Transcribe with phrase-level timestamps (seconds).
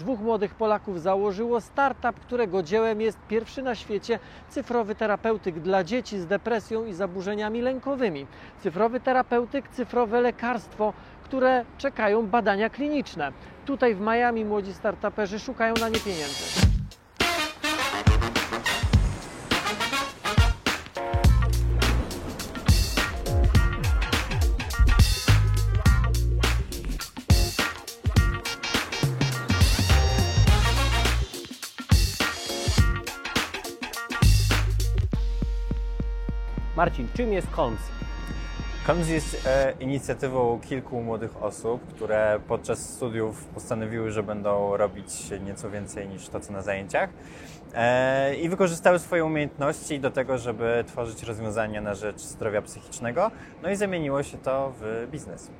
[0.00, 6.18] Dwóch młodych Polaków założyło startup, którego dziełem jest pierwszy na świecie cyfrowy terapeutyk dla dzieci
[6.18, 8.26] z depresją i zaburzeniami lękowymi.
[8.62, 10.92] Cyfrowy terapeutyk, cyfrowe lekarstwo,
[11.24, 13.32] które czekają badania kliniczne.
[13.66, 16.79] Tutaj w Miami młodzi startuperzy szukają na nie pieniędzy.
[36.80, 37.80] Marcin, czym jest Kolms?
[38.86, 45.70] Kolms jest e, inicjatywą kilku młodych osób, które podczas studiów postanowiły, że będą robić nieco
[45.70, 47.10] więcej niż to, co na zajęciach
[47.74, 53.30] e, i wykorzystały swoje umiejętności do tego, żeby tworzyć rozwiązania na rzecz zdrowia psychicznego,
[53.62, 55.50] no i zamieniło się to w biznes.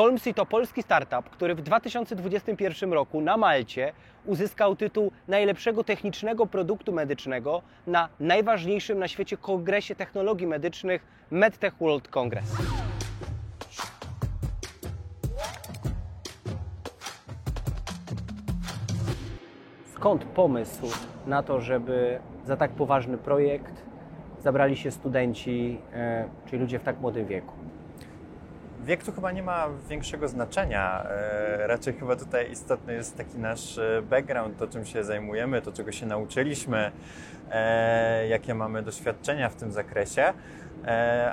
[0.00, 3.92] Colmsy to polski startup, który w 2021 roku na Malcie
[4.26, 12.08] uzyskał tytuł najlepszego technicznego produktu medycznego na najważniejszym na świecie kongresie technologii medycznych MedTech World
[12.08, 12.56] Congress.
[19.94, 20.86] Skąd pomysł
[21.26, 23.74] na to, żeby za tak poważny projekt
[24.38, 27.52] zabrali się studenci, e, czyli ludzie w tak młodym wieku?
[28.84, 31.04] Wiek tu chyba nie ma większego znaczenia.
[31.04, 35.72] E, raczej chyba tutaj istotny jest taki nasz e, background, to czym się zajmujemy, to
[35.72, 36.92] czego się nauczyliśmy,
[37.50, 40.32] e, jakie mamy doświadczenia w tym zakresie.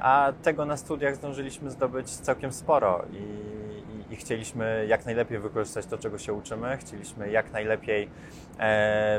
[0.01, 5.85] A tego na studiach zdążyliśmy zdobyć całkiem sporo i, i, i chcieliśmy jak najlepiej wykorzystać
[5.85, 6.77] to, czego się uczymy.
[6.77, 8.09] Chcieliśmy jak najlepiej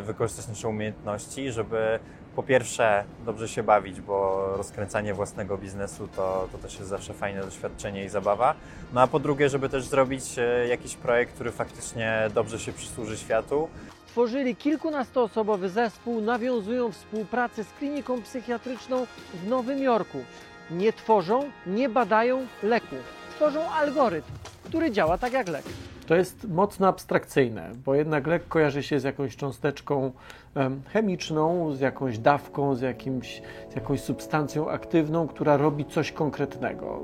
[0.03, 1.99] wykorzystać nasze umiejętności, żeby
[2.37, 7.41] po pierwsze dobrze się bawić, bo rozkręcanie własnego biznesu to, to też jest zawsze fajne
[7.41, 8.55] doświadczenie i zabawa.
[8.93, 13.17] No a po drugie, żeby też zrobić e, jakiś projekt, który faktycznie dobrze się przysłuży
[13.17, 13.69] światu.
[14.07, 20.19] Tworzyli kilkunastoosobowy zespół, nawiązują współpracę z kliniką psychiatryczną w Nowym Jorku.
[20.71, 22.99] Nie tworzą, nie badają leków.
[23.37, 24.33] Tworzą algorytm,
[24.65, 25.65] który działa tak jak lek.
[26.09, 30.13] To jest mocno abstrakcyjne, bo jednak lek kojarzy się z jakąś cząsteczką
[30.93, 37.01] chemiczną, z jakąś dawką, z, jakimś, z jakąś substancją aktywną, która robi coś konkretnego.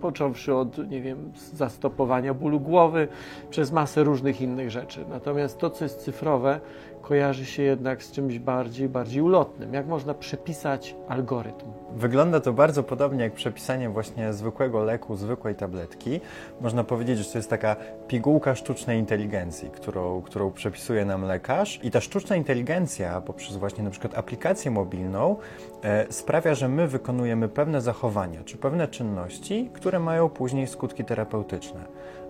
[0.00, 3.08] Począwszy od, nie wiem, zastopowania bólu głowy,
[3.50, 5.04] przez masę różnych innych rzeczy.
[5.10, 6.60] Natomiast to, co jest cyfrowe,
[7.08, 9.74] kojarzy się jednak z czymś bardziej, bardziej ulotnym.
[9.74, 11.66] Jak można przepisać algorytm?
[11.96, 16.20] Wygląda to bardzo podobnie jak przepisanie właśnie zwykłego leku, zwykłej tabletki.
[16.60, 17.76] Można powiedzieć, że to jest taka
[18.08, 21.80] pigułka sztucznej inteligencji, którą, którą przepisuje nam lekarz.
[21.82, 25.36] I ta sztuczna inteligencja poprzez właśnie na przykład aplikację mobilną
[25.82, 31.80] e, sprawia, że my wykonujemy pewne zachowania czy pewne czynności, które mają później skutki terapeutyczne.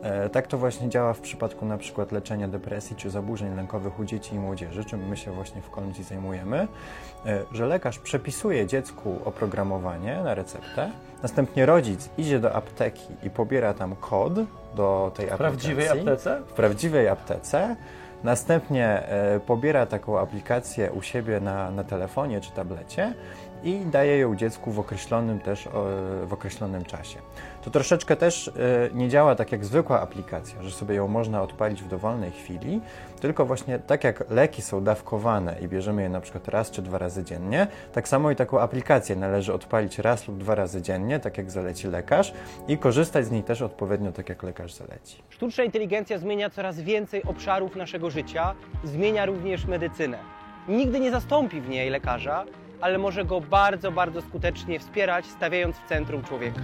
[0.03, 4.05] E, tak to właśnie działa w przypadku na przykład leczenia depresji czy zaburzeń lękowych u
[4.05, 6.69] dzieci i młodzieży, czym my się właśnie w Kolumbii zajmujemy,
[7.27, 10.91] e, że lekarz przepisuje dziecku oprogramowanie na receptę,
[11.23, 14.33] następnie rodzic idzie do apteki i pobiera tam kod
[14.75, 15.35] do tej w aplikacji.
[15.35, 16.43] W prawdziwej aptece?
[16.47, 17.77] W prawdziwej aptece.
[18.25, 23.15] Następnie e, pobiera taką aplikację u siebie na, na telefonie czy tablecie
[23.65, 25.69] i daje ją dziecku w określonym też
[26.27, 27.19] w określonym czasie.
[27.63, 28.53] To troszeczkę też e,
[28.95, 32.81] nie działa tak jak zwykła aplikacja, że sobie ją można odpalić w dowolnej chwili,
[33.21, 36.99] tylko właśnie tak jak leki są dawkowane i bierzemy je na przykład raz czy dwa
[36.99, 41.39] razy dziennie, tak samo i taką aplikację należy odpalić raz lub dwa razy dziennie, tak
[41.39, 42.33] jak zaleci lekarz
[42.69, 45.23] i korzystać z niej też odpowiednio tak jak lekarz zaleci.
[45.29, 48.55] Sztuczna inteligencja zmienia coraz więcej obszarów naszego życia,
[48.85, 50.19] zmienia również medycynę.
[50.69, 52.45] Nigdy nie zastąpi w niej lekarza,
[52.81, 56.61] ale może go bardzo, bardzo skutecznie wspierać, stawiając w centrum człowieka.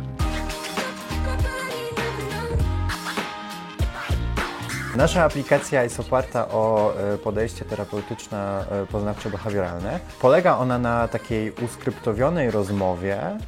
[4.96, 9.98] Nasza aplikacja jest oparta o e, podejście terapeutyczno-poznawczo-behawioralne.
[10.20, 13.38] Polega ona na takiej uskryptowionej rozmowie e,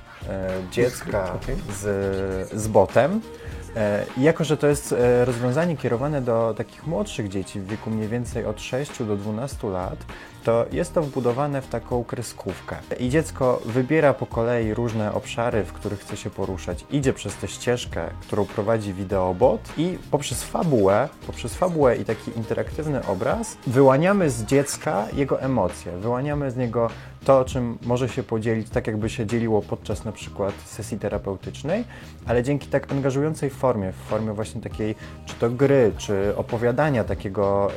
[0.71, 1.39] dziecka
[1.73, 1.83] z,
[2.53, 3.21] z botem,
[3.66, 3.66] E,
[4.17, 8.09] I jako, że to jest e, rozwiązanie kierowane do takich młodszych dzieci w wieku mniej
[8.09, 9.99] więcej od 6 do 12 lat,
[10.45, 12.77] to jest to wbudowane w taką kreskówkę.
[13.01, 17.49] I dziecko wybiera po kolei różne obszary, w których chce się poruszać, idzie przez tę
[17.49, 24.45] ścieżkę, którą prowadzi wideobot i poprzez fabułę, poprzez fabułę i taki interaktywny obraz wyłaniamy z
[24.45, 26.91] dziecka jego emocje, wyłaniamy z niego
[27.27, 31.85] to, czym może się podzielić, tak jakby się dzieliło podczas na przykład sesji terapeutycznej,
[32.27, 34.95] ale dzięki tak angażującej formie, w formie właśnie takiej,
[35.27, 37.71] czy to gry, czy opowiadania takiego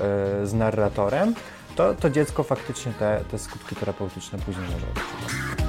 [0.43, 1.35] y, z narratorem,
[1.75, 5.68] to, to dziecko faktycznie te, te skutki terapeutyczne później może odczuwać.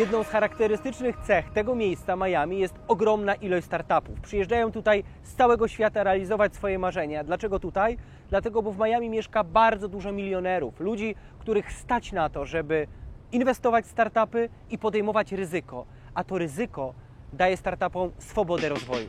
[0.00, 4.20] Jedną z charakterystycznych cech tego miejsca, Miami, jest ogromna ilość startupów.
[4.20, 7.24] Przyjeżdżają tutaj z całego świata realizować swoje marzenia.
[7.24, 7.96] Dlaczego tutaj?
[8.28, 12.86] Dlatego, bo w Miami mieszka bardzo dużo milionerów, ludzi, których stać na to, żeby
[13.32, 15.86] inwestować w startupy i podejmować ryzyko.
[16.14, 16.94] A to ryzyko
[17.32, 19.08] daje startupom swobodę rozwoju.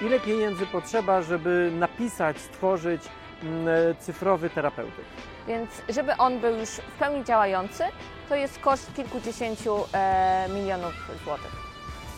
[0.00, 3.02] Ile pieniędzy potrzeba, żeby napisać, stworzyć
[3.42, 3.68] mm,
[3.98, 5.33] cyfrowy terapeutyk?
[5.48, 7.84] Więc żeby on był już w pełni działający,
[8.28, 10.94] to jest koszt kilkudziesięciu e, milionów
[11.24, 11.52] złotych.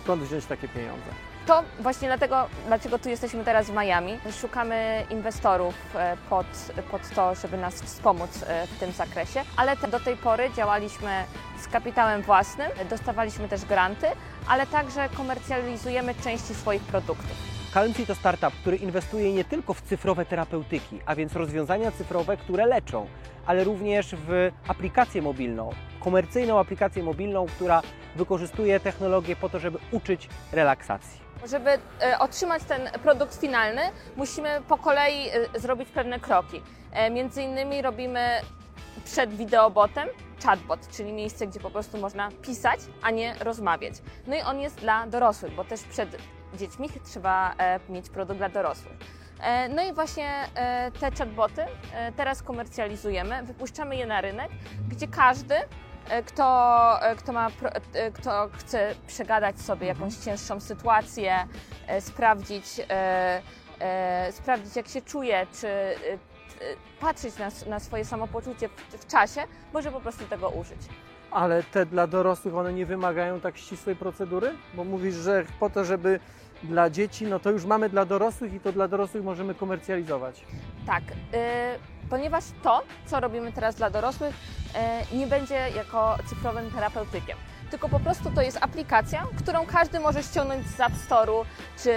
[0.04, 1.10] Skąd wziąć takie pieniądze?
[1.46, 4.18] To właśnie dlatego, dlaczego tu jesteśmy teraz w Miami.
[4.40, 6.46] Szukamy inwestorów e, pod,
[6.90, 11.24] pod to, żeby nas wspomóc e, w tym zakresie, ale do tej pory działaliśmy
[11.60, 14.06] z kapitałem własnym, dostawaliśmy też granty,
[14.48, 17.55] ale także komercjalizujemy części swoich produktów.
[17.76, 22.66] Calmsy to startup, który inwestuje nie tylko w cyfrowe terapeutyki, a więc rozwiązania cyfrowe, które
[22.66, 23.06] leczą,
[23.46, 25.70] ale również w aplikację mobilną,
[26.00, 27.82] komercyjną aplikację mobilną, która
[28.14, 31.20] wykorzystuje technologię po to, żeby uczyć relaksacji.
[31.46, 33.82] Żeby e, otrzymać ten produkt finalny,
[34.16, 36.62] musimy po kolei e, zrobić pewne kroki.
[36.92, 38.40] E, Między innymi robimy
[39.04, 40.08] przed wideobotem
[40.44, 43.94] chatbot, czyli miejsce, gdzie po prostu można pisać, a nie rozmawiać.
[44.26, 46.16] No i on jest dla dorosłych, bo też przed
[46.54, 48.96] dziećmi trzeba e, mieć produkt dla dorosłych.
[49.40, 51.66] E, No i właśnie e, te chatboty
[52.16, 54.50] teraz komercjalizujemy, wypuszczamy je na rynek,
[54.88, 55.54] gdzie każdy,
[56.26, 57.48] kto, kto, ma,
[58.14, 61.48] kto chce przegadać sobie jakąś cięższą sytuację,
[62.00, 62.64] sprawdzić,
[64.30, 65.68] sprawdzić jak się czuje, czy
[67.00, 70.80] patrzeć na, na swoje samopoczucie w, w czasie, może po prostu tego użyć.
[71.36, 74.54] Ale te dla dorosłych, one nie wymagają tak ścisłej procedury?
[74.74, 76.20] Bo mówisz, że po to, żeby
[76.62, 80.44] dla dzieci, no to już mamy dla dorosłych i to dla dorosłych możemy komercjalizować.
[80.86, 81.14] Tak, y,
[82.10, 84.34] ponieważ to, co robimy teraz dla dorosłych,
[85.12, 87.36] y, nie będzie jako cyfrowym terapeutykiem.
[87.70, 91.44] Tylko po prostu to jest aplikacja, którą każdy może ściągnąć z App Store'u
[91.82, 91.92] czy,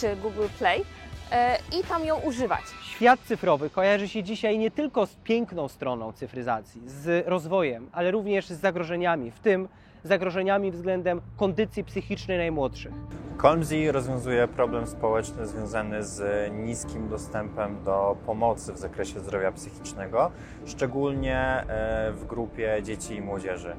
[0.00, 0.84] czy Google Play y,
[1.80, 2.64] i tam ją używać.
[2.98, 8.46] Świat cyfrowy kojarzy się dzisiaj nie tylko z piękną stroną cyfryzacji, z rozwojem, ale również
[8.46, 9.68] z zagrożeniami, w tym
[10.04, 12.92] zagrożeniami względem kondycji psychicznej najmłodszych.
[13.42, 20.30] Colmsy rozwiązuje problem społeczny związany z niskim dostępem do pomocy w zakresie zdrowia psychicznego,
[20.66, 23.76] szczególnie e, w grupie dzieci i młodzieży.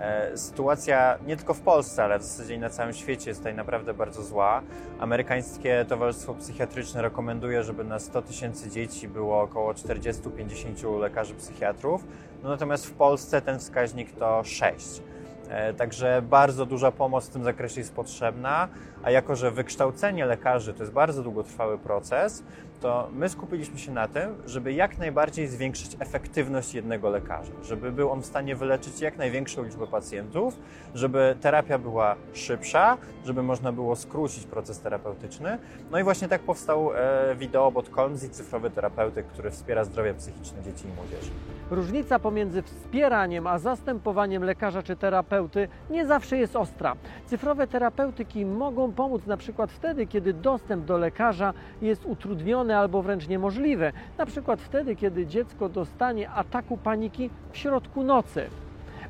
[0.00, 3.94] E, Sytuacja nie tylko w Polsce, ale w zasadzie na całym świecie jest tutaj naprawdę
[3.94, 4.62] bardzo zła.
[4.98, 12.04] Amerykańskie Towarzystwo Psychiatryczne rekomenduje, żeby na 100 tysięcy dzieci było około 40-50 lekarzy psychiatrów,
[12.42, 15.02] no natomiast w Polsce ten wskaźnik to 6.
[15.48, 18.68] E, Także bardzo duża pomoc w tym zakresie jest potrzebna,
[19.02, 22.42] a jako że wykształcenie lekarzy to jest bardzo długotrwały proces,
[22.80, 28.10] to my skupiliśmy się na tym, żeby jak najbardziej zwiększyć efektywność jednego lekarza, żeby był
[28.10, 30.56] on w stanie wyleczyć jak największą liczbę pacjentów,
[30.94, 35.58] żeby terapia była szybsza, żeby można było skrócić proces terapeutyczny.
[35.90, 40.84] No i właśnie tak powstał e, wideobot Colmsy, cyfrowy terapeutyk, który wspiera zdrowie psychiczne dzieci
[40.88, 41.30] i młodzieży.
[41.70, 46.96] Różnica pomiędzy wspieraniem a zastępowaniem lekarza czy terapeuty nie zawsze jest ostra.
[47.26, 53.28] Cyfrowe terapeutyki mogą pomóc na przykład wtedy, kiedy dostęp do lekarza jest utrudniony albo wręcz
[53.28, 53.92] niemożliwy.
[54.18, 58.46] Na przykład wtedy, kiedy dziecko dostanie ataku paniki w środku nocy.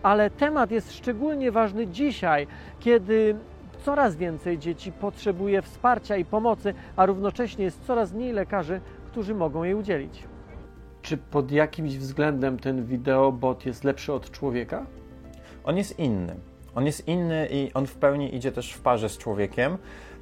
[0.03, 2.47] Ale temat jest szczególnie ważny dzisiaj,
[2.81, 3.37] kiedy
[3.85, 9.65] coraz więcej dzieci potrzebuje wsparcia i pomocy, a równocześnie jest coraz mniej lekarzy, którzy mogą
[9.65, 10.25] jej udzielić.
[11.03, 14.87] Czy pod jakimś względem ten wideobot jest lepszy od człowieka?
[15.65, 16.50] On jest inny.
[16.75, 19.79] On jest inny i on w pełni idzie też w parze z człowiekiem.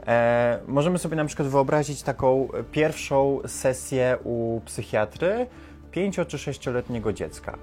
[0.06, 5.46] E, możemy sobie na przykład wyobrazić taką pierwszą sesję u psychiatry
[5.92, 7.58] pięcio- czy sześcioletniego dziecka.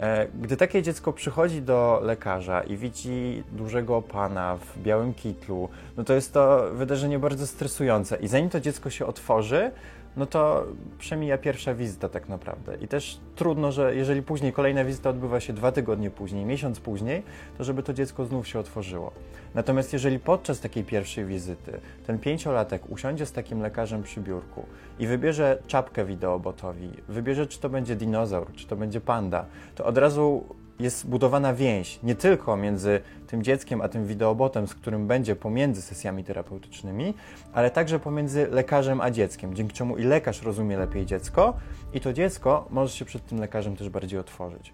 [0.00, 6.04] E, Gdy takie dziecko przychodzi do lekarza i widzi dużego pana w białym kitlu, no
[6.04, 8.16] to jest to wydarzenie bardzo stresujące.
[8.16, 9.70] I zanim to dziecko się otworzy,
[10.16, 10.66] no to
[10.98, 12.76] przemija pierwsza wizyta tak naprawdę.
[12.80, 17.22] I też trudno, że jeżeli później kolejna wizyta odbywa się dwa tygodnie później, miesiąc później,
[17.58, 19.12] to żeby to dziecko znów się otworzyło.
[19.54, 24.66] Natomiast jeżeli podczas takiej pierwszej wizyty ten pięciolatek usiądzie z takim lekarzem przy biurku
[24.98, 29.98] i wybierze czapkę wideobotowi, wybierze czy to będzie dinozaur, czy to będzie panda, to od
[29.98, 30.44] razu
[30.80, 35.82] jest budowana więź nie tylko między tym dzieckiem a tym wideobotem, z którym będzie pomiędzy
[35.82, 37.14] sesjami terapeutycznymi,
[37.52, 41.54] ale także pomiędzy lekarzem a dzieckiem, dzięki czemu i lekarz rozumie lepiej dziecko
[41.94, 44.72] i to dziecko może się przed tym lekarzem też bardziej otworzyć.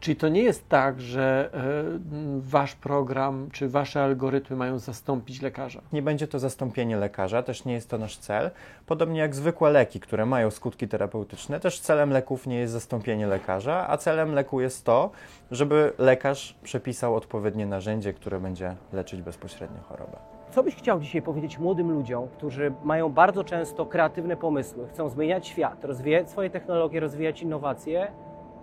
[0.00, 5.80] Czyli to nie jest tak, że e, wasz program czy wasze algorytmy mają zastąpić lekarza.
[5.92, 8.50] Nie będzie to zastąpienie lekarza, też nie jest to nasz cel.
[8.86, 13.86] Podobnie jak zwykłe leki, które mają skutki terapeutyczne, też celem leków nie jest zastąpienie lekarza,
[13.88, 15.10] a celem leku jest to,
[15.50, 20.16] żeby lekarz przepisał odpowiednie narzędzie, które będzie leczyć bezpośrednio chorobę.
[20.50, 25.46] Co byś chciał dzisiaj powiedzieć młodym ludziom, którzy mają bardzo często kreatywne pomysły, chcą zmieniać
[25.46, 28.12] świat, rozwijać swoje technologie, rozwijać innowacje,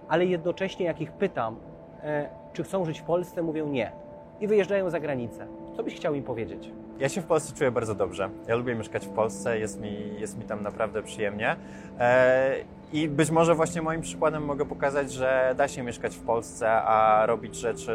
[0.09, 1.55] ale jednocześnie jak ich pytam,
[2.03, 3.91] e, czy chcą żyć w Polsce, mówią nie
[4.39, 5.47] i wyjeżdżają za granicę.
[5.77, 6.71] Co byś chciał im powiedzieć?
[6.99, 8.29] Ja się w Polsce czuję bardzo dobrze.
[8.47, 11.55] Ja lubię mieszkać w Polsce, jest mi, jest mi tam naprawdę przyjemnie.
[11.99, 12.55] E,
[12.93, 17.25] I być może właśnie moim przykładem mogę pokazać, że da się mieszkać w Polsce, a
[17.25, 17.93] robić rzeczy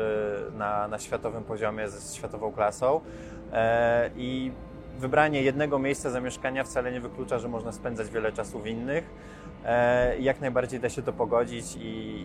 [0.59, 3.01] na, na światowym poziomie ze światową klasą.
[3.53, 4.53] E, I
[4.99, 9.05] wybranie jednego miejsca zamieszkania wcale nie wyklucza, że można spędzać wiele czasu w innych.
[9.65, 11.81] E, jak najbardziej da się to pogodzić i,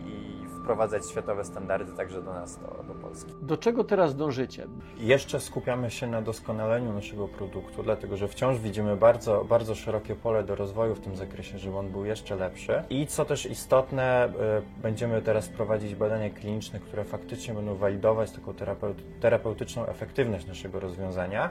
[0.06, 0.35] i
[0.65, 3.31] wprowadzać światowe standardy także do nas, do, do Polski.
[3.41, 4.67] Do czego teraz dążycie?
[4.98, 10.43] Jeszcze skupiamy się na doskonaleniu naszego produktu, dlatego że wciąż widzimy bardzo, bardzo szerokie pole
[10.43, 12.84] do rozwoju w tym zakresie, żeby on był jeszcze lepszy.
[12.89, 18.53] I co też istotne, y, będziemy teraz prowadzić badania kliniczne, które faktycznie będą walidować taką
[18.53, 21.50] terapeut, terapeutyczną efektywność naszego rozwiązania.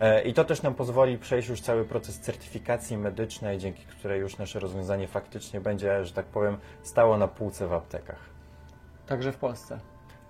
[0.00, 4.38] E, I to też nam pozwoli przejść już cały proces certyfikacji medycznej, dzięki której już
[4.38, 8.35] nasze rozwiązanie faktycznie będzie, że tak powiem, stało na półce w aptekach.
[9.06, 9.78] Także w Polsce.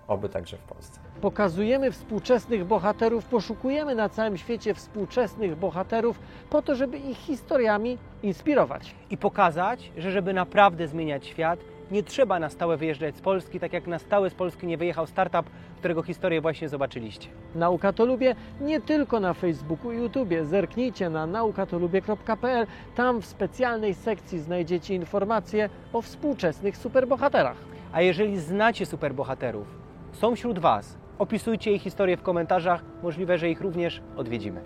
[0.08, 1.00] Oby także w Polsce.
[1.20, 6.18] Pokazujemy współczesnych bohaterów, poszukujemy na całym świecie współczesnych bohaterów
[6.50, 8.94] po to, żeby ich historiami inspirować.
[9.10, 13.72] I pokazać, że żeby naprawdę zmieniać świat, nie trzeba na stałe wyjeżdżać z Polski, tak
[13.72, 17.28] jak na stałe z Polski nie wyjechał startup, którego historię właśnie zobaczyliście.
[17.54, 20.44] Nauka to lubię nie tylko na Facebooku i YouTubie.
[20.44, 22.66] Zerknijcie na naukatolubie.pl.
[22.94, 27.56] Tam w specjalnej sekcji znajdziecie informacje o współczesnych superbohaterach.
[27.96, 29.66] A jeżeli znacie superbohaterów,
[30.12, 34.60] są wśród Was, opisujcie ich historię w komentarzach, możliwe, że ich również odwiedzimy.